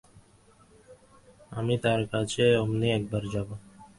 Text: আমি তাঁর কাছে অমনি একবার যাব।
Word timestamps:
আমি 1.51 1.75
তাঁর 1.83 2.01
কাছে 2.11 2.43
অমনি 2.63 2.87
একবার 2.97 3.23
যাব। 3.33 3.47